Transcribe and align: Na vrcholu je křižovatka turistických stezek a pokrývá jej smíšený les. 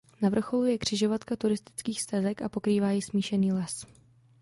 Na 0.21 0.29
vrcholu 0.29 0.65
je 0.65 0.77
křižovatka 0.77 1.35
turistických 1.35 2.01
stezek 2.01 2.41
a 2.41 2.49
pokrývá 2.49 2.91
jej 2.91 3.01
smíšený 3.01 3.51
les. 3.53 3.85